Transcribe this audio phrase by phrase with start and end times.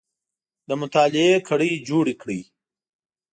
[0.67, 2.41] د مطالعې کړۍ جوړې کړئ